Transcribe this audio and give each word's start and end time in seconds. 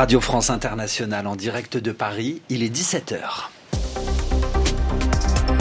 Radio 0.00 0.18
France 0.18 0.48
Internationale 0.48 1.26
en 1.26 1.36
direct 1.36 1.76
de 1.76 1.92
Paris, 1.92 2.40
il 2.48 2.62
est 2.62 2.74
17h. 2.74 3.18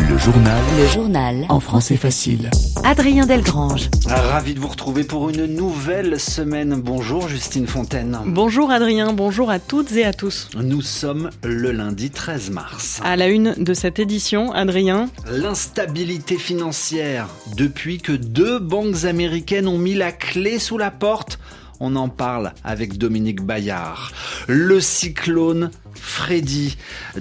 Le 0.10 0.18
journal. 0.18 0.64
Le 0.78 0.88
journal. 0.88 1.46
En 1.50 1.60
français 1.60 1.98
facile. 1.98 2.50
Adrien 2.86 3.26
Delgrange. 3.26 3.90
Ravi 4.08 4.54
de 4.54 4.62
vous 4.62 4.70
retrouver 4.70 5.04
pour 5.04 5.30
une 5.30 5.46
nouvelle 5.46 6.22
semaine. 6.22 6.80
Bonjour 6.82 7.28
Justine 7.28 7.68
Fontaine. 7.68 8.18
Bonjour 8.28 8.72
Adrien, 8.72 9.12
bonjour 9.12 9.52
à 9.52 9.60
toutes 9.60 9.92
et 9.92 10.06
à 10.06 10.14
tous. 10.14 10.50
Nous 10.56 10.82
sommes 10.82 11.32
le 11.44 11.74
lundi 11.74 12.10
13 12.10 12.52
mars. 12.52 13.02
À 13.04 13.18
la 13.18 13.28
une 13.28 13.56
de 13.58 13.74
cette 13.74 14.00
édition, 14.00 14.54
Adrien. 14.54 15.10
L'instabilité 15.30 16.38
financière 16.38 17.28
depuis 17.58 17.98
que 17.98 18.14
deux 18.14 18.60
banques 18.60 19.04
américaines 19.04 19.68
ont 19.68 19.78
mis 19.78 19.96
la 19.96 20.14
clé 20.14 20.60
sous 20.60 20.78
la 20.78 20.92
porte 20.92 21.40
on 21.80 21.96
en 21.96 22.10
parle 22.10 22.54
avec 22.64 22.98
Dominique 22.98 23.42
Bayard. 23.42 24.12
Le 24.48 24.80
cyclone 24.82 25.72
Freddy, 25.94 26.78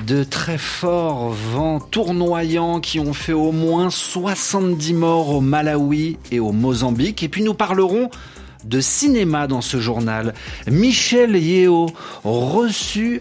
de 0.07 0.25
très 0.25 0.59
forts 0.59 1.31
vents 1.31 1.81
tournoyants 1.81 2.81
qui 2.81 3.01
ont 3.01 3.13
fait 3.13 3.33
au 3.33 3.53
moins 3.53 3.91
70 3.91 4.95
morts 4.95 5.31
au 5.31 5.41
Malawi 5.41 6.19
et 6.31 6.41
au 6.41 6.53
Mozambique. 6.53 7.23
Et 7.23 7.29
puis 7.29 7.43
nous 7.43 7.55
parlerons 7.55 8.11
de 8.65 8.81
cinéma 8.81 9.47
dans 9.47 9.61
ce 9.61 9.79
journal. 9.79 10.35
Michelle 10.67 11.37
Yeo 11.37 11.87
reçu 12.25 13.21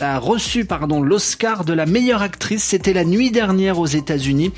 a 0.00 0.18
reçu 0.18 0.66
l'Oscar 1.02 1.64
de 1.64 1.72
la 1.72 1.86
meilleure 1.86 2.22
actrice. 2.22 2.64
C'était 2.64 2.92
la 2.92 3.04
nuit 3.04 3.30
dernière 3.30 3.78
aux 3.78 3.86
États-Unis. 3.86 4.50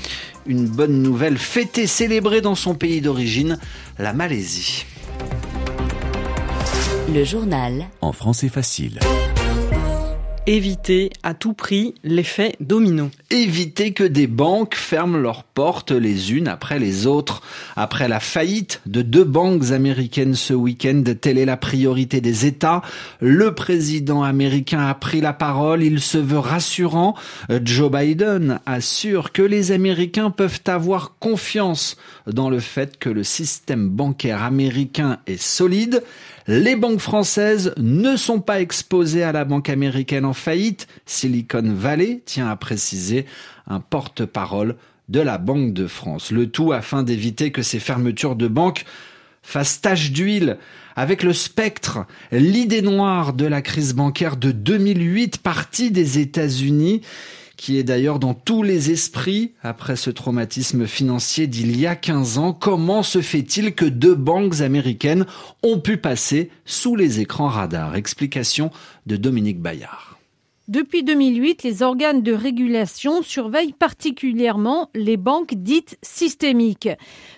Une 0.47 0.65
bonne 0.65 1.01
nouvelle 1.01 1.37
fêtée, 1.37 1.87
célébrée 1.87 2.41
dans 2.41 2.55
son 2.55 2.73
pays 2.73 3.01
d'origine, 3.01 3.59
la 3.99 4.13
Malaisie. 4.13 4.85
Le 7.13 7.23
journal. 7.23 7.85
En 8.01 8.11
français 8.11 8.49
facile. 8.49 8.99
Éviter 10.47 11.11
à 11.23 11.33
tout 11.33 11.53
prix 11.53 11.95
l'effet 12.03 12.55
domino. 12.59 13.09
Éviter 13.31 13.93
que 13.93 14.03
des 14.03 14.27
banques 14.27 14.75
ferment 14.75 15.17
leurs 15.17 15.43
portes 15.43 15.91
les 15.91 16.33
unes 16.33 16.47
après 16.47 16.77
les 16.77 17.07
autres. 17.07 17.41
Après 17.75 18.07
la 18.07 18.19
faillite 18.19 18.81
de 18.85 19.01
deux 19.01 19.23
banques 19.23 19.71
américaines 19.71 20.35
ce 20.35 20.53
week-end, 20.53 21.03
telle 21.19 21.39
est 21.39 21.45
la 21.45 21.57
priorité 21.57 22.21
des 22.21 22.45
États. 22.45 22.83
Le 23.21 23.55
président 23.55 24.21
américain 24.21 24.85
a 24.85 24.93
pris 24.93 25.19
la 25.19 25.33
parole. 25.33 25.83
Il 25.83 25.99
se 25.99 26.19
veut 26.19 26.39
rassurant. 26.39 27.15
Joe 27.63 27.91
Biden 27.91 28.59
assure 28.67 29.31
que 29.31 29.41
les 29.41 29.71
Américains 29.71 30.29
peuvent 30.29 30.61
avoir 30.67 31.17
confiance 31.19 31.97
dans 32.27 32.49
le 32.49 32.59
fait 32.59 32.97
que 32.97 33.09
le 33.09 33.23
système 33.23 33.89
bancaire 33.89 34.43
américain 34.43 35.19
est 35.27 35.41
solide. 35.41 36.03
Les 36.47 36.75
banques 36.75 36.99
françaises 36.99 37.73
ne 37.77 38.15
sont 38.15 38.39
pas 38.39 38.61
exposées 38.61 39.23
à 39.23 39.31
la 39.31 39.45
banque 39.45 39.69
américaine 39.69 40.25
en 40.25 40.33
faillite. 40.33 40.87
Silicon 41.05 41.73
Valley 41.73 42.21
tient 42.25 42.49
à 42.49 42.55
préciser 42.55 43.25
un 43.67 43.79
porte-parole 43.79 44.75
de 45.09 45.19
la 45.19 45.37
Banque 45.37 45.73
de 45.73 45.87
France. 45.87 46.31
Le 46.31 46.47
tout 46.47 46.71
afin 46.71 47.03
d'éviter 47.03 47.51
que 47.51 47.61
ces 47.61 47.79
fermetures 47.79 48.35
de 48.35 48.47
banques 48.47 48.85
fassent 49.43 49.81
tache 49.81 50.11
d'huile 50.11 50.57
avec 50.95 51.23
le 51.23 51.33
spectre, 51.33 52.05
l'idée 52.31 52.81
noire 52.81 53.33
de 53.33 53.45
la 53.45 53.61
crise 53.61 53.93
bancaire 53.93 54.37
de 54.37 54.51
2008 54.51 55.39
partie 55.39 55.91
des 55.91 56.19
États-Unis 56.19 57.01
qui 57.57 57.77
est 57.77 57.83
d'ailleurs 57.83 58.19
dans 58.19 58.33
tous 58.33 58.63
les 58.63 58.91
esprits 58.91 59.53
après 59.63 59.95
ce 59.95 60.09
traumatisme 60.09 60.87
financier 60.87 61.47
d'il 61.47 61.79
y 61.79 61.87
a 61.87 61.95
15 61.95 62.37
ans. 62.37 62.53
Comment 62.53 63.03
se 63.03 63.21
fait-il 63.21 63.73
que 63.73 63.85
deux 63.85 64.15
banques 64.15 64.61
américaines 64.61 65.25
ont 65.63 65.79
pu 65.79 65.97
passer 65.97 66.49
sous 66.65 66.95
les 66.95 67.19
écrans 67.19 67.47
radars 67.47 67.95
Explication 67.95 68.71
de 69.05 69.17
Dominique 69.17 69.61
Bayard. 69.61 70.14
Depuis 70.67 71.03
2008, 71.03 71.61
les 71.61 71.83
organes 71.83 72.23
de 72.23 72.33
régulation 72.33 73.21
surveillent 73.21 73.71
particulièrement 73.71 74.89
les 74.95 75.15
banques 75.15 75.53
dites 75.53 75.99
systémiques. 76.01 76.89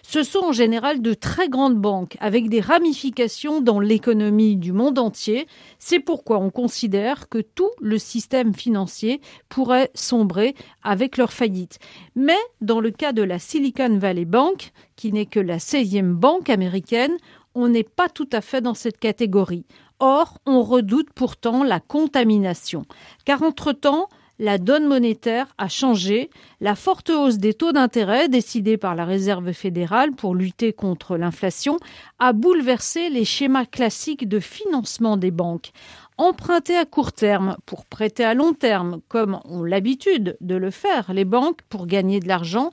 Ce 0.01 0.23
sont 0.23 0.39
en 0.39 0.51
général 0.53 1.01
de 1.01 1.13
très 1.13 1.49
grandes 1.49 1.75
banques 1.75 2.15
avec 2.21 2.47
des 2.47 2.61
ramifications 2.61 3.59
dans 3.59 3.81
l'économie 3.81 4.55
du 4.55 4.71
monde 4.71 4.97
entier. 4.97 5.45
C'est 5.77 5.99
pourquoi 5.99 6.39
on 6.39 6.51
considère 6.51 7.27
que 7.27 7.39
tout 7.39 7.71
le 7.81 7.97
système 7.97 8.53
financier 8.53 9.19
pourrait 9.49 9.91
sombrer 9.94 10.55
avec 10.81 11.17
leur 11.17 11.33
faillite. 11.33 11.79
Mais 12.15 12.39
dans 12.61 12.79
le 12.79 12.91
cas 12.91 13.11
de 13.11 13.23
la 13.23 13.39
Silicon 13.39 13.97
Valley 13.97 14.23
Bank, 14.23 14.71
qui 14.95 15.11
n'est 15.11 15.25
que 15.25 15.41
la 15.41 15.57
16e 15.57 16.13
banque 16.13 16.49
américaine, 16.49 17.17
on 17.55 17.67
n'est 17.67 17.83
pas 17.83 18.07
tout 18.07 18.29
à 18.31 18.39
fait 18.39 18.61
dans 18.61 18.75
cette 18.75 18.99
catégorie. 18.99 19.65
Or, 19.99 20.37
on 20.45 20.61
redoute 20.61 21.11
pourtant 21.13 21.63
la 21.63 21.79
contamination, 21.79 22.85
car 23.25 23.41
entre-temps, 23.41 24.09
la 24.39 24.59
donne 24.59 24.85
monétaire 24.85 25.47
a 25.57 25.67
changé. 25.67 26.29
La 26.61 26.75
forte 26.75 27.09
hausse 27.09 27.37
des 27.37 27.55
taux 27.55 27.71
d'intérêt 27.71 28.29
décidée 28.29 28.77
par 28.77 28.93
la 28.93 29.05
Réserve 29.05 29.51
fédérale 29.51 30.11
pour 30.11 30.35
lutter 30.35 30.73
contre 30.73 31.17
l'inflation 31.17 31.77
a 32.19 32.33
bouleversé 32.33 33.09
les 33.09 33.25
schémas 33.25 33.65
classiques 33.65 34.29
de 34.29 34.39
financement 34.39 35.17
des 35.17 35.31
banques. 35.31 35.71
Emprunter 36.19 36.77
à 36.77 36.85
court 36.85 37.13
terme 37.13 37.57
pour 37.65 37.85
prêter 37.85 38.23
à 38.23 38.35
long 38.35 38.53
terme, 38.53 39.01
comme 39.07 39.39
ont 39.45 39.63
l'habitude 39.63 40.37
de 40.41 40.55
le 40.55 40.71
faire 40.71 41.13
les 41.13 41.25
banques 41.25 41.61
pour 41.69 41.87
gagner 41.87 42.19
de 42.19 42.27
l'argent, 42.27 42.71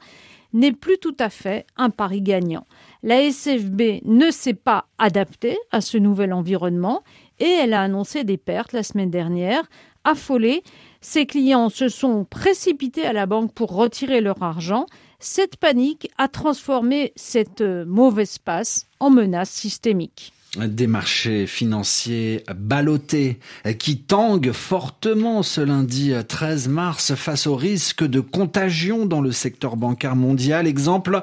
n'est 0.54 0.72
plus 0.72 0.96
tout 0.98 1.16
à 1.18 1.28
fait 1.28 1.66
un 1.76 1.90
pari 1.90 2.22
gagnant. 2.22 2.66
La 3.02 3.20
SFB 3.20 4.02
ne 4.04 4.30
s'est 4.30 4.54
pas 4.54 4.86
adaptée 4.98 5.58
à 5.70 5.82
ce 5.82 5.98
nouvel 5.98 6.32
environnement 6.32 7.02
et 7.40 7.50
elle 7.50 7.74
a 7.74 7.82
annoncé 7.82 8.24
des 8.24 8.38
pertes 8.38 8.72
la 8.72 8.82
semaine 8.82 9.10
dernière. 9.10 9.68
Affolée, 10.04 10.62
ses 11.00 11.26
clients 11.26 11.68
se 11.68 11.88
sont 11.88 12.24
précipités 12.24 13.04
à 13.04 13.12
la 13.12 13.26
banque 13.26 13.52
pour 13.52 13.74
retirer 13.74 14.20
leur 14.20 14.42
argent. 14.42 14.86
Cette 15.18 15.56
panique 15.56 16.10
a 16.16 16.28
transformé 16.28 17.12
cette 17.16 17.62
mauvaise 17.62 18.38
passe 18.38 18.86
en 19.00 19.10
menace 19.10 19.50
systémique 19.50 20.32
des 20.56 20.86
marchés 20.86 21.46
financiers 21.46 22.44
ballottés 22.54 23.38
qui 23.78 23.98
tanguent 23.98 24.52
fortement 24.52 25.42
ce 25.42 25.60
lundi 25.60 26.12
13 26.26 26.68
mars 26.68 27.14
face 27.14 27.46
au 27.46 27.56
risque 27.56 28.04
de 28.04 28.20
contagion 28.20 29.06
dans 29.06 29.20
le 29.20 29.32
secteur 29.32 29.76
bancaire 29.76 30.16
mondial. 30.16 30.66
Exemple, 30.66 31.22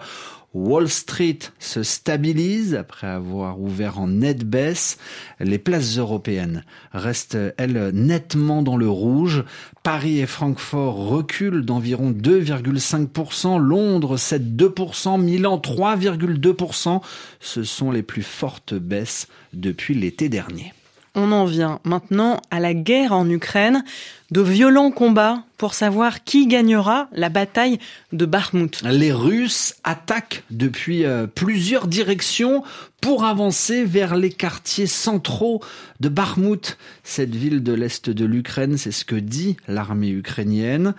Wall 0.54 0.90
Street 0.90 1.40
se 1.60 1.82
stabilise 1.82 2.76
après 2.76 3.08
avoir 3.08 3.60
ouvert 3.62 4.00
en 4.00 4.08
nette 4.08 4.44
baisse. 4.44 4.98
Les 5.40 5.58
places 5.58 5.98
européennes 5.98 6.66
restent, 6.92 7.38
elles, 7.58 7.92
nettement 7.94 8.62
dans 8.62 8.76
le 8.76 8.90
rouge. 8.90 9.46
Paris 9.84 10.20
et 10.20 10.26
Francfort 10.26 11.08
reculent 11.08 11.66
d'environ 11.66 12.12
2,5%, 12.12 13.60
Londres 13.60 14.18
7,2%, 14.18 15.22
Milan 15.22 15.58
3,2%. 15.58 17.02
Ce 17.40 17.64
sont 17.64 17.92
les 17.92 18.04
plus 18.04 18.24
fortes 18.24 18.74
baisses 18.74 19.28
depuis 19.54 19.94
l'été 19.94 20.28
dernier. 20.28 20.74
On 21.14 21.34
en 21.34 21.44
vient 21.44 21.80
maintenant 21.84 22.42
à 22.52 22.62
la 22.62 22.74
guerre 22.74 23.12
en 23.12 23.30
Ukraine, 23.30 23.84
de 24.32 24.40
violents 24.40 24.92
combats 24.92 25.44
pour 25.58 25.74
savoir 25.74 26.24
qui 26.24 26.48
gagnera 26.48 27.10
la 27.12 27.28
bataille 27.28 27.80
de 28.14 28.26
Bakhmut. 28.26 28.82
Les 28.84 29.12
Russes 29.12 29.76
attaquent 29.84 30.44
depuis 30.52 31.04
euh, 31.04 31.28
plusieurs 31.28 31.88
directions 31.88 32.64
pour 33.02 33.26
avancer 33.26 33.84
vers 33.84 34.16
les 34.16 34.30
quartiers 34.32 34.88
centraux 34.88 35.62
de 36.00 36.08
Bakhmut, 36.08 36.78
cette 37.04 37.36
ville 37.36 37.62
de 37.62 37.74
l'est 37.74 38.10
de 38.10 38.26
l'Ukraine, 38.26 38.78
c'est 38.78 38.92
ce 38.92 39.04
que 39.04 39.16
dit 39.16 39.58
l'armée 39.68 40.12
ukrainienne. 40.12 40.94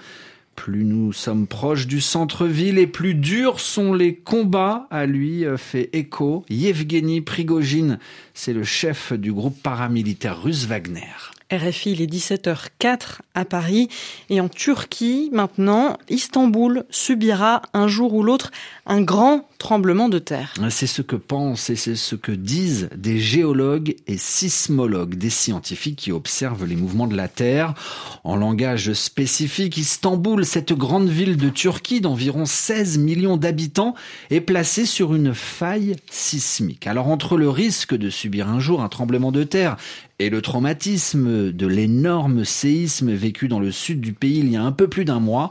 Plus 0.56 0.84
nous 0.84 1.12
sommes 1.12 1.46
proches 1.46 1.86
du 1.86 2.00
centre-ville 2.00 2.78
et 2.78 2.86
plus 2.86 3.14
durs 3.14 3.58
sont 3.58 3.94
les 3.94 4.14
combats, 4.14 4.87
à 4.90 5.06
lui 5.06 5.44
euh, 5.44 5.56
fait 5.56 5.90
écho 5.93 6.44
Yevgeny 6.50 7.20
Prigogine, 7.20 7.99
c'est 8.34 8.52
le 8.52 8.64
chef 8.64 9.12
du 9.12 9.32
groupe 9.32 9.60
paramilitaire 9.62 10.40
russe 10.40 10.66
Wagner. 10.66 11.00
RFI, 11.52 11.93
il 11.93 12.02
est 12.02 12.12
17h04 12.12 13.19
à 13.34 13.44
Paris. 13.44 13.88
Et 14.31 14.40
en 14.40 14.49
Turquie, 14.49 15.28
maintenant, 15.32 15.99
Istanbul 16.08 16.84
subira 16.90 17.62
un 17.75 17.88
jour 17.88 18.14
ou 18.14 18.22
l'autre 18.22 18.50
un 18.87 19.02
grand 19.02 19.46
tremblement 19.58 20.08
de 20.08 20.19
terre. 20.19 20.54
C'est 20.70 20.87
ce 20.87 21.02
que 21.02 21.14
pensent 21.14 21.70
et 21.70 21.76
c'est 21.76 21.94
ce 21.94 22.16
que 22.16 22.32
disent 22.32 22.88
des 22.96 23.19
géologues 23.19 23.94
et 24.08 24.16
sismologues, 24.16 25.14
des 25.14 25.31
scientifiques 25.31 25.96
qui 25.96 26.12
observent 26.12 26.64
les 26.64 26.75
mouvements 26.75 27.06
de 27.06 27.16
la 27.16 27.28
Terre. 27.28 27.75
En 28.25 28.34
langage 28.34 28.93
spécifique, 28.93 29.76
Istanbul, 29.76 30.44
cette 30.44 30.72
grande 30.72 31.08
ville 31.08 31.37
de 31.37 31.48
Turquie 31.48 32.00
d'environ 32.00 32.44
16 32.44 32.98
millions 32.98 33.37
d'habitants, 33.37 33.94
est 34.31 34.40
placée 34.40 34.87
sur 34.87 35.14
une 35.14 35.34
faille 35.34 35.96
sismique. 36.10 36.87
Alors 36.87 37.08
entre 37.08 37.37
le 37.37 37.48
risque 37.48 37.94
de 37.94 38.10
subir 38.10 38.48
un 38.48 38.58
jour 38.58 38.82
un 38.82 38.88
tremblement 38.88 39.31
de 39.31 39.44
terre 39.44 39.76
et 40.22 40.30
le 40.30 40.40
traumatisme 40.40 41.50
de 41.50 41.66
l'énorme 41.66 42.44
séisme 42.44 43.12
vécu 43.12 43.48
dans 43.48 43.58
le 43.58 43.72
sud 43.72 44.00
du 44.00 44.12
pays 44.12 44.38
il 44.38 44.52
y 44.52 44.56
a 44.56 44.62
un 44.62 44.70
peu 44.70 44.86
plus 44.86 45.04
d'un 45.04 45.19
mois, 45.19 45.50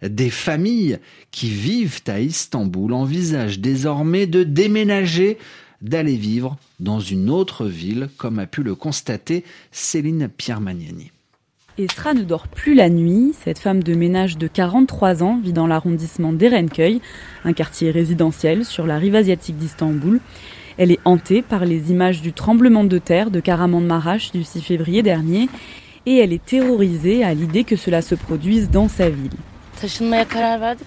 des 0.00 0.30
familles 0.30 0.98
qui 1.32 1.48
vivent 1.48 2.00
à 2.06 2.20
Istanbul 2.20 2.92
envisagent 2.92 3.58
désormais 3.58 4.28
de 4.28 4.44
déménager 4.44 5.38
d'aller 5.80 6.14
vivre 6.14 6.56
dans 6.78 7.00
une 7.00 7.30
autre 7.30 7.66
ville, 7.66 8.08
comme 8.16 8.38
a 8.38 8.46
pu 8.46 8.62
le 8.62 8.76
constater 8.76 9.42
Céline 9.72 10.28
Pierre-Magnani. 10.28 11.10
Esra 11.78 12.14
ne 12.14 12.22
dort 12.22 12.46
plus 12.46 12.74
la 12.74 12.90
nuit. 12.90 13.34
Cette 13.42 13.58
femme 13.58 13.82
de 13.82 13.94
ménage 13.94 14.38
de 14.38 14.46
43 14.46 15.24
ans 15.24 15.40
vit 15.42 15.52
dans 15.52 15.66
l'arrondissement 15.66 16.32
d'Erenköy, 16.32 17.00
un 17.44 17.52
quartier 17.52 17.90
résidentiel 17.90 18.64
sur 18.64 18.86
la 18.86 18.98
rive 18.98 19.16
asiatique 19.16 19.56
d'Istanbul. 19.56 20.20
Elle 20.78 20.90
est 20.90 21.00
hantée 21.04 21.42
par 21.42 21.64
les 21.64 21.90
images 21.90 22.22
du 22.22 22.32
tremblement 22.32 22.84
de 22.84 22.98
terre 22.98 23.30
de 23.30 23.40
Karaman-Maraş 23.40 24.32
du 24.32 24.44
6 24.44 24.62
février 24.62 25.02
dernier 25.02 25.48
et 26.06 26.16
elle 26.16 26.32
est 26.32 26.44
terrorisée 26.44 27.24
à 27.24 27.34
l'idée 27.34 27.64
que 27.64 27.76
cela 27.76 28.02
se 28.02 28.14
produise 28.14 28.70
dans 28.70 28.88
sa 28.88 29.08
ville. 29.08 29.30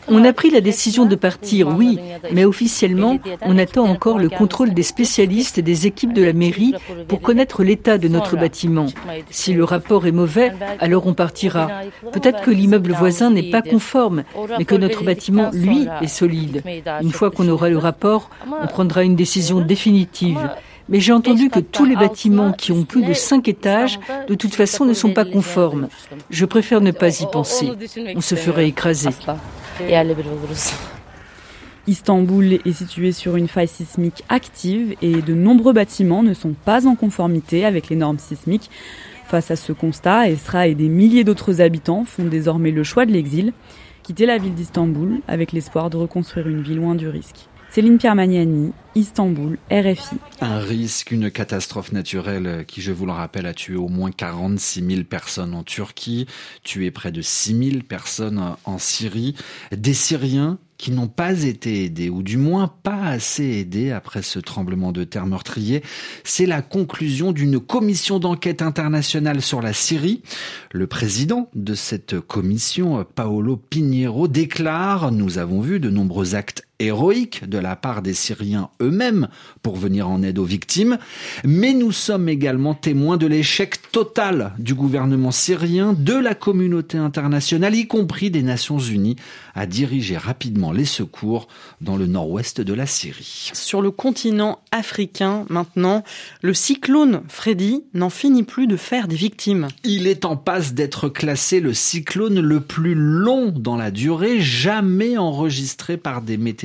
On 0.07 0.23
a 0.23 0.33
pris 0.33 0.49
la 0.49 0.61
décision 0.61 1.05
de 1.05 1.15
partir, 1.15 1.67
oui, 1.67 1.99
mais 2.31 2.45
officiellement, 2.45 3.17
on 3.41 3.57
attend 3.57 3.85
encore 3.85 4.19
le 4.19 4.29
contrôle 4.29 4.73
des 4.73 4.83
spécialistes 4.83 5.57
et 5.57 5.61
des 5.61 5.87
équipes 5.87 6.13
de 6.13 6.23
la 6.23 6.33
mairie 6.33 6.73
pour 7.07 7.21
connaître 7.21 7.63
l'état 7.63 7.97
de 7.97 8.07
notre 8.07 8.37
bâtiment. 8.37 8.87
Si 9.29 9.53
le 9.53 9.63
rapport 9.63 10.07
est 10.07 10.11
mauvais, 10.11 10.53
alors 10.79 11.07
on 11.07 11.13
partira. 11.13 11.69
Peut-être 12.11 12.41
que 12.41 12.51
l'immeuble 12.51 12.93
voisin 12.93 13.31
n'est 13.31 13.49
pas 13.49 13.61
conforme, 13.61 14.23
mais 14.57 14.65
que 14.65 14.75
notre 14.75 15.03
bâtiment, 15.03 15.49
lui, 15.51 15.87
est 16.01 16.07
solide. 16.07 16.63
Une 17.01 17.11
fois 17.11 17.31
qu'on 17.31 17.47
aura 17.49 17.69
le 17.69 17.77
rapport, 17.77 18.29
on 18.61 18.67
prendra 18.67 19.03
une 19.03 19.15
décision 19.15 19.59
définitive. 19.61 20.49
Mais 20.87 20.99
j'ai 20.99 21.13
entendu 21.13 21.49
que 21.49 21.59
tous 21.59 21.85
les 21.85 21.95
bâtiments 21.95 22.51
qui 22.51 22.71
ont 22.71 22.83
plus 22.83 23.03
de 23.03 23.13
cinq 23.13 23.47
étages, 23.47 23.99
de 24.27 24.35
toute 24.35 24.53
façon, 24.53 24.85
ne 24.85 24.93
sont 24.93 25.13
pas 25.13 25.25
conformes. 25.25 25.87
Je 26.29 26.45
préfère 26.45 26.81
ne 26.81 26.91
pas 26.91 27.21
y 27.21 27.25
penser. 27.31 27.71
On 28.15 28.21
se 28.21 28.35
ferait 28.35 28.67
écraser. 28.67 29.09
Istanbul 31.87 32.53
est 32.65 32.71
situé 32.71 33.11
sur 33.11 33.35
une 33.35 33.47
faille 33.47 33.67
sismique 33.67 34.23
active 34.27 34.95
et 35.01 35.21
de 35.21 35.33
nombreux 35.35 35.73
bâtiments 35.73 36.23
ne 36.23 36.33
sont 36.33 36.55
pas 36.65 36.87
en 36.87 36.95
conformité 36.95 37.63
avec 37.63 37.89
les 37.89 37.95
normes 37.95 38.17
sismiques. 38.17 38.71
Face 39.27 39.51
à 39.51 39.55
ce 39.55 39.71
constat, 39.71 40.29
Esra 40.29 40.67
et 40.67 40.75
des 40.75 40.87
milliers 40.87 41.23
d'autres 41.23 41.61
habitants 41.61 42.03
font 42.05 42.25
désormais 42.25 42.71
le 42.71 42.83
choix 42.83 43.05
de 43.05 43.11
l'exil, 43.11 43.53
quitter 44.01 44.25
la 44.25 44.37
ville 44.37 44.53
d'Istanbul 44.53 45.21
avec 45.27 45.51
l'espoir 45.51 45.89
de 45.89 45.97
reconstruire 45.97 46.47
une 46.47 46.61
vie 46.61 46.75
loin 46.75 46.95
du 46.95 47.07
risque. 47.07 47.47
Céline 47.71 47.97
Pierre-Magnani, 47.97 48.71
Istanbul, 48.95 49.57
RFI. 49.69 50.15
Un 50.39 50.59
risque, 50.59 51.11
une 51.11 51.29
catastrophe 51.29 51.91
naturelle 51.91 52.63
qui, 52.67 52.81
je 52.81 52.93
vous 52.93 53.05
le 53.05 53.11
rappelle, 53.11 53.45
a 53.45 53.53
tué 53.53 53.75
au 53.75 53.89
moins 53.89 54.11
46 54.11 54.85
000 54.87 55.03
personnes 55.03 55.53
en 55.53 55.63
Turquie, 55.63 56.25
tué 56.63 56.91
près 56.91 57.11
de 57.11 57.21
6 57.21 57.69
000 57.71 57.83
personnes 57.87 58.41
en 58.63 58.77
Syrie. 58.77 59.35
Des 59.75 59.93
Syriens 59.93 60.57
qui 60.77 60.91
n'ont 60.91 61.07
pas 61.07 61.43
été 61.43 61.85
aidés, 61.85 62.09
ou 62.09 62.21
du 62.21 62.37
moins 62.37 62.67
pas 62.67 63.03
assez 63.03 63.43
aidés 63.43 63.91
après 63.91 64.21
ce 64.21 64.39
tremblement 64.39 64.91
de 64.91 65.03
terre 65.03 65.25
meurtrier. 65.25 65.83
C'est 66.23 66.45
la 66.45 66.61
conclusion 66.61 67.31
d'une 67.31 67.59
commission 67.59 68.19
d'enquête 68.19 68.61
internationale 68.61 69.41
sur 69.41 69.61
la 69.61 69.73
Syrie. 69.73 70.21
Le 70.71 70.87
président 70.87 71.49
de 71.55 71.75
cette 71.75 72.19
commission, 72.19 73.05
Paolo 73.15 73.55
Pinheiro, 73.57 74.27
déclare, 74.27 75.11
nous 75.11 75.37
avons 75.37 75.61
vu 75.61 75.79
de 75.79 75.89
nombreux 75.89 76.35
actes 76.35 76.63
héroïques 76.79 77.47
de 77.47 77.57
la 77.57 77.75
part 77.75 78.01
des 78.01 78.13
Syriens 78.13 78.69
eux-mêmes 78.81 79.27
pour 79.61 79.75
venir 79.75 80.09
en 80.09 80.23
aide 80.23 80.39
aux 80.39 80.45
victimes, 80.45 80.97
mais 81.43 81.73
nous 81.73 81.91
sommes 81.91 82.29
également 82.29 82.73
témoins 82.73 83.17
de 83.17 83.27
l'échec 83.27 83.91
total 83.91 84.53
du 84.59 84.73
gouvernement 84.73 85.31
syrien, 85.31 85.93
de 85.93 86.13
la 86.13 86.35
communauté 86.35 86.97
internationale, 86.97 87.75
y 87.75 87.87
compris 87.87 88.29
des 88.31 88.43
Nations 88.43 88.79
Unies, 88.79 89.15
à 89.55 89.65
diriger 89.65 90.17
rapidement 90.17 90.71
les 90.71 90.85
secours 90.85 91.47
dans 91.81 91.95
le 91.95 92.07
nord-ouest 92.07 92.61
de 92.61 92.73
la 92.73 92.85
Syrie. 92.85 93.51
Sur 93.53 93.81
le 93.81 93.91
continent 93.91 94.59
africain, 94.71 95.45
maintenant, 95.49 96.03
le 96.41 96.53
cyclone 96.53 97.21
Freddy 97.27 97.83
n'en 97.93 98.09
finit 98.09 98.43
plus 98.43 98.67
de 98.67 98.77
faire 98.77 99.07
des 99.07 99.15
victimes. 99.15 99.67
Il 99.83 100.07
est 100.07 100.25
en 100.25 100.35
passe 100.35 100.73
d'être 100.73 101.09
classé 101.09 101.59
le 101.59 101.73
cyclone 101.73 102.39
le 102.39 102.59
plus 102.59 102.95
long 102.95 103.51
dans 103.55 103.77
la 103.77 103.91
durée, 103.91 104.41
jamais 104.41 105.17
enregistré 105.17 105.97
par 105.97 106.21
des 106.21 106.37
météorologues, 106.37 106.64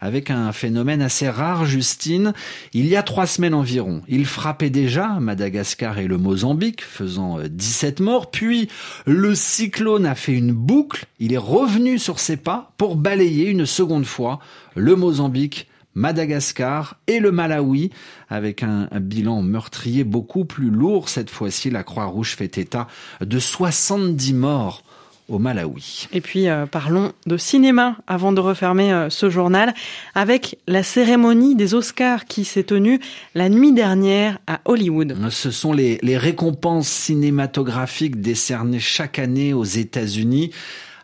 avec 0.00 0.30
un 0.30 0.52
phénomène 0.52 1.02
assez 1.02 1.28
rare, 1.28 1.64
Justine. 1.64 2.32
Il 2.72 2.86
y 2.86 2.96
a 2.96 3.02
trois 3.02 3.26
semaines 3.26 3.54
environ, 3.54 4.02
il 4.08 4.26
frappait 4.26 4.70
déjà 4.70 5.20
Madagascar 5.20 5.98
et 5.98 6.06
le 6.06 6.18
Mozambique, 6.18 6.82
faisant 6.82 7.38
17 7.48 8.00
morts, 8.00 8.30
puis 8.30 8.68
le 9.06 9.34
cyclone 9.34 10.06
a 10.06 10.14
fait 10.14 10.32
une 10.32 10.52
boucle, 10.52 11.06
il 11.18 11.32
est 11.32 11.38
revenu 11.38 11.98
sur 11.98 12.18
ses 12.18 12.36
pas 12.36 12.72
pour 12.76 12.96
balayer 12.96 13.48
une 13.48 13.66
seconde 13.66 14.06
fois 14.06 14.40
le 14.74 14.96
Mozambique, 14.96 15.68
Madagascar 15.94 16.96
et 17.06 17.18
le 17.18 17.32
Malawi, 17.32 17.90
avec 18.28 18.62
un, 18.62 18.88
bilan 19.00 19.42
meurtrier 19.42 20.04
beaucoup 20.04 20.44
plus 20.44 20.70
lourd. 20.70 21.08
Cette 21.08 21.30
fois-ci, 21.30 21.70
la 21.70 21.82
Croix-Rouge 21.82 22.36
fait 22.36 22.58
état 22.58 22.86
de 23.20 23.38
70 23.38 24.34
morts 24.34 24.82
au 25.30 25.38
Malawi. 25.38 26.08
Et 26.12 26.20
puis 26.20 26.48
euh, 26.48 26.66
parlons 26.66 27.12
de 27.26 27.36
cinéma 27.36 27.96
avant 28.06 28.32
de 28.32 28.40
refermer 28.40 28.92
euh, 28.92 29.08
ce 29.10 29.30
journal 29.30 29.72
avec 30.14 30.58
la 30.66 30.82
cérémonie 30.82 31.54
des 31.54 31.74
Oscars 31.74 32.26
qui 32.26 32.44
s'est 32.44 32.64
tenue 32.64 33.00
la 33.34 33.48
nuit 33.48 33.72
dernière 33.72 34.38
à 34.46 34.60
Hollywood. 34.64 35.16
Ce 35.30 35.50
sont 35.50 35.72
les, 35.72 35.98
les 36.02 36.18
récompenses 36.18 36.88
cinématographiques 36.88 38.20
décernées 38.20 38.80
chaque 38.80 39.18
année 39.18 39.54
aux 39.54 39.64
États-Unis 39.64 40.50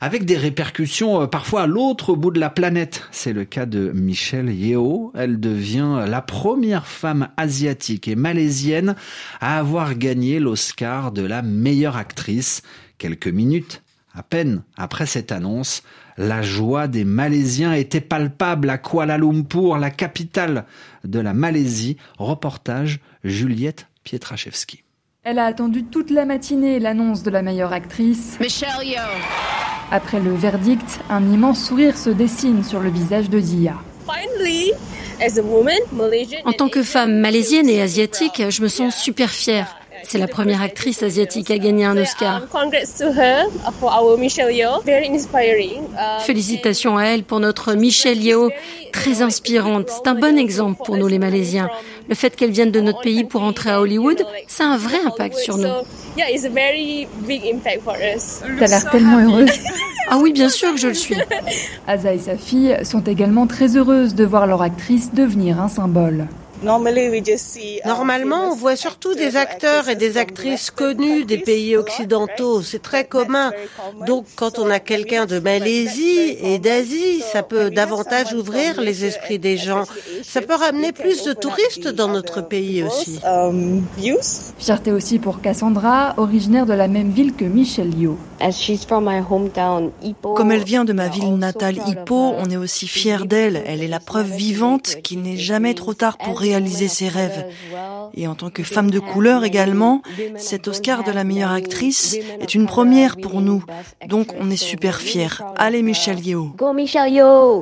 avec 0.00 0.24
des 0.24 0.36
répercussions 0.36 1.22
euh, 1.22 1.26
parfois 1.26 1.62
à 1.62 1.66
l'autre 1.66 2.14
bout 2.14 2.30
de 2.30 2.40
la 2.40 2.50
planète. 2.50 3.08
C'est 3.10 3.32
le 3.32 3.44
cas 3.44 3.66
de 3.66 3.92
Michelle 3.94 4.50
Yeoh. 4.50 5.12
Elle 5.14 5.40
devient 5.40 6.04
la 6.06 6.22
première 6.22 6.86
femme 6.86 7.28
asiatique 7.36 8.08
et 8.08 8.16
malaisienne 8.16 8.96
à 9.40 9.58
avoir 9.58 9.94
gagné 9.94 10.38
l'Oscar 10.38 11.12
de 11.12 11.22
la 11.22 11.42
meilleure 11.42 11.96
actrice. 11.96 12.62
Quelques 12.98 13.28
minutes 13.28 13.82
à 14.16 14.22
peine 14.22 14.62
après 14.76 15.06
cette 15.06 15.30
annonce, 15.30 15.82
la 16.16 16.40
joie 16.40 16.88
des 16.88 17.04
Malaisiens 17.04 17.74
était 17.74 18.00
palpable 18.00 18.70
à 18.70 18.78
Kuala 18.78 19.18
Lumpur, 19.18 19.76
la 19.76 19.90
capitale 19.90 20.64
de 21.04 21.20
la 21.20 21.34
Malaisie. 21.34 21.98
Reportage 22.18 23.00
Juliette 23.24 23.86
Pietraszewski. 24.04 24.82
Elle 25.22 25.38
a 25.38 25.44
attendu 25.44 25.84
toute 25.84 26.10
la 26.10 26.24
matinée 26.24 26.78
l'annonce 26.78 27.22
de 27.22 27.30
la 27.30 27.42
meilleure 27.42 27.72
actrice. 27.72 28.38
Michelle 28.40 28.70
Yeoh. 28.84 29.00
Après 29.90 30.20
le 30.20 30.32
verdict, 30.34 31.00
un 31.10 31.30
immense 31.30 31.62
sourire 31.62 31.98
se 31.98 32.10
dessine 32.10 32.64
sur 32.64 32.80
le 32.80 32.90
visage 32.90 33.28
de 33.28 33.38
Zia. 33.38 33.74
En 36.44 36.52
tant 36.52 36.68
que 36.68 36.82
femme 36.82 37.18
malaisienne 37.18 37.68
et 37.68 37.82
asiatique, 37.82 38.42
je 38.48 38.62
me 38.62 38.68
sens 38.68 38.96
super 38.96 39.30
fière. 39.30 39.76
C'est 40.08 40.18
la 40.18 40.28
première 40.28 40.62
actrice 40.62 41.02
asiatique 41.02 41.50
à 41.50 41.58
gagner 41.58 41.84
un 41.84 41.96
Oscar. 41.96 42.42
Félicitations 46.20 46.96
à 46.96 47.04
elle 47.04 47.24
pour 47.24 47.40
notre 47.40 47.74
Michelle 47.74 48.22
Yeoh, 48.22 48.50
très 48.92 49.22
inspirante. 49.22 49.88
C'est 49.90 50.08
un 50.08 50.14
bon 50.14 50.38
exemple 50.38 50.80
pour 50.84 50.96
nous 50.96 51.08
les 51.08 51.18
Malaisiens. 51.18 51.68
Le 52.08 52.14
fait 52.14 52.36
qu'elle 52.36 52.52
vienne 52.52 52.70
de 52.70 52.80
notre 52.80 53.00
pays 53.00 53.24
pour 53.24 53.42
entrer 53.42 53.70
à 53.70 53.80
Hollywood, 53.80 54.24
ça 54.46 54.64
a 54.64 54.68
un 54.68 54.76
vrai 54.76 54.98
impact 55.04 55.36
sur 55.38 55.58
nous. 55.58 55.68
T'as 58.58 58.66
l'air 58.68 58.90
tellement 58.90 59.18
heureuse. 59.18 59.50
Ah 60.08 60.18
oui, 60.18 60.32
bien 60.32 60.48
sûr 60.48 60.72
que 60.72 60.78
je 60.78 60.86
le 60.86 60.94
suis. 60.94 61.16
Asa 61.88 62.14
et 62.14 62.20
sa 62.20 62.36
fille 62.36 62.76
sont 62.84 63.00
également 63.00 63.48
très 63.48 63.76
heureuses 63.76 64.14
de 64.14 64.24
voir 64.24 64.46
leur 64.46 64.62
actrice 64.62 65.12
devenir 65.12 65.60
un 65.60 65.66
symbole. 65.66 66.28
Normalement, 66.62 68.50
on 68.50 68.54
voit 68.54 68.76
surtout 68.76 69.14
des 69.14 69.36
acteurs 69.36 69.88
et 69.88 69.96
des 69.96 70.16
actrices 70.16 70.70
connus 70.70 71.24
des 71.24 71.38
pays 71.38 71.76
occidentaux. 71.76 72.62
C'est 72.62 72.82
très 72.82 73.04
commun. 73.04 73.52
Donc, 74.06 74.24
quand 74.36 74.58
on 74.58 74.70
a 74.70 74.80
quelqu'un 74.80 75.26
de 75.26 75.38
Malaisie 75.38 76.36
et 76.42 76.58
d'Asie, 76.58 77.20
ça 77.20 77.42
peut 77.42 77.70
davantage 77.70 78.32
ouvrir 78.32 78.80
les 78.80 79.04
esprits 79.04 79.38
des 79.38 79.56
gens. 79.56 79.84
Ça 80.22 80.40
peut 80.40 80.54
ramener 80.54 80.92
plus 80.92 81.24
de 81.24 81.32
touristes 81.32 81.88
dans 81.88 82.08
notre 82.08 82.40
pays 82.40 82.82
aussi. 82.82 83.20
Fierté 84.58 84.92
aussi 84.92 85.18
pour 85.18 85.40
Cassandra, 85.40 86.14
originaire 86.16 86.66
de 86.66 86.72
la 86.72 86.88
même 86.88 87.10
ville 87.10 87.34
que 87.34 87.44
Michelle 87.44 87.94
Yeoh. 87.94 88.16
Comme 90.34 90.52
elle 90.52 90.64
vient 90.64 90.84
de 90.84 90.92
ma 90.92 91.08
ville 91.08 91.34
natale 91.36 91.78
Hippo, 91.86 92.34
on 92.38 92.50
est 92.50 92.56
aussi 92.56 92.86
fiers 92.86 93.24
d'elle. 93.24 93.62
Elle 93.66 93.82
est 93.82 93.88
la 93.88 94.00
preuve 94.00 94.30
vivante 94.30 94.96
qu'il 95.02 95.22
n'est 95.22 95.36
jamais 95.36 95.74
trop 95.74 95.94
tard 95.94 96.18
pour 96.18 96.45
réaliser 96.46 96.88
ses 96.88 97.08
rêves. 97.08 97.46
Et 98.14 98.26
en 98.26 98.34
tant 98.34 98.50
que 98.50 98.62
femme 98.62 98.90
de 98.90 99.00
couleur 99.00 99.44
également, 99.44 100.02
cet 100.36 100.68
Oscar 100.68 101.04
de 101.04 101.12
la 101.12 101.24
meilleure 101.24 101.50
actrice 101.50 102.16
est 102.40 102.54
une 102.54 102.66
première 102.66 103.16
pour 103.16 103.40
nous. 103.40 103.64
Donc 104.08 104.34
on 104.40 104.50
est 104.50 104.56
super 104.56 105.00
fiers. 105.00 105.42
Allez 105.56 105.82
Michelle 105.82 106.20
Yeoh. 106.24 106.54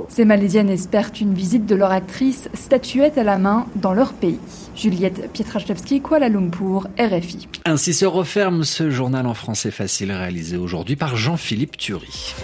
Ces 0.09 0.25
Malaisiennes 0.25 0.71
espèrent 0.71 1.11
une 1.21 1.35
visite 1.35 1.67
de 1.67 1.75
leur 1.75 1.91
actrice 1.91 2.49
statuette 2.55 3.19
à 3.19 3.25
la 3.25 3.39
main 3.39 3.67
dans 3.77 3.95
leur 3.95 4.13
pays. 4.13 4.39
Juliette 4.77 5.33
Pietraszewski, 5.33 6.01
Kuala 6.01 6.29
Lumpur, 6.29 6.89
RFI. 6.99 7.49
Ainsi 7.65 7.95
se 7.95 8.05
referme 8.05 8.65
ce 8.65 8.91
journal 8.91 9.27
en 9.27 9.35
français 9.35 9.71
facile 9.71 10.13
réalisé 10.13 10.57
aujourd'hui 10.57 10.97
par 10.97 11.17
Jean-Philippe 11.17 11.77
Thury. 11.77 12.35